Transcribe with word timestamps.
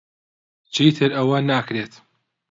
چیتر 0.73 1.09
ئەوە 1.17 1.37
ناکرێت. 1.49 1.93